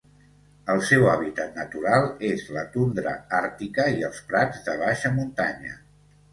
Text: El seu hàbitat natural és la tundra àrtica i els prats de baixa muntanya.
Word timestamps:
El 0.75 0.79
seu 0.87 1.03
hàbitat 1.11 1.59
natural 1.59 2.09
és 2.31 2.47
la 2.57 2.65
tundra 2.77 3.15
àrtica 3.43 3.87
i 4.01 4.03
els 4.11 4.25
prats 4.33 4.67
de 4.71 4.79
baixa 4.85 5.17
muntanya. 5.23 5.81